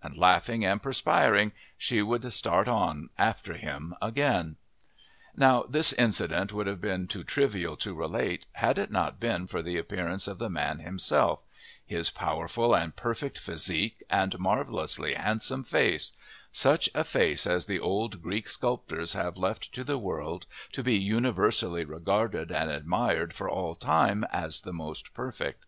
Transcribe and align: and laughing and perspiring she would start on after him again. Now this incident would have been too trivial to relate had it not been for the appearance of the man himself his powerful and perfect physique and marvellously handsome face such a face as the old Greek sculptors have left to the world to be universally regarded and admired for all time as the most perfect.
and 0.00 0.16
laughing 0.16 0.64
and 0.64 0.80
perspiring 0.80 1.50
she 1.76 2.02
would 2.02 2.32
start 2.32 2.68
on 2.68 3.10
after 3.18 3.54
him 3.54 3.92
again. 4.00 4.54
Now 5.36 5.64
this 5.68 5.92
incident 5.94 6.52
would 6.52 6.68
have 6.68 6.80
been 6.80 7.08
too 7.08 7.24
trivial 7.24 7.76
to 7.78 7.92
relate 7.92 8.46
had 8.52 8.78
it 8.78 8.92
not 8.92 9.18
been 9.18 9.48
for 9.48 9.60
the 9.60 9.76
appearance 9.76 10.28
of 10.28 10.38
the 10.38 10.48
man 10.48 10.78
himself 10.78 11.40
his 11.84 12.10
powerful 12.10 12.76
and 12.76 12.94
perfect 12.94 13.40
physique 13.40 14.04
and 14.08 14.38
marvellously 14.38 15.14
handsome 15.14 15.64
face 15.64 16.12
such 16.52 16.88
a 16.94 17.02
face 17.02 17.44
as 17.44 17.66
the 17.66 17.80
old 17.80 18.22
Greek 18.22 18.48
sculptors 18.48 19.14
have 19.14 19.36
left 19.36 19.72
to 19.72 19.82
the 19.82 19.98
world 19.98 20.46
to 20.70 20.84
be 20.84 20.96
universally 20.96 21.84
regarded 21.84 22.52
and 22.52 22.70
admired 22.70 23.32
for 23.34 23.50
all 23.50 23.74
time 23.74 24.24
as 24.32 24.60
the 24.60 24.72
most 24.72 25.12
perfect. 25.12 25.64